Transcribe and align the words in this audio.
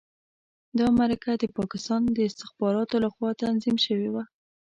دا 0.79 0.87
مرکه 0.99 1.31
د 1.37 1.43
پاکستان 1.57 2.01
د 2.11 2.17
استخباراتو 2.29 2.95
لخوا 3.05 3.29
تنظیم 3.43 3.77
شوې 3.85 4.09
وه. 4.13 4.23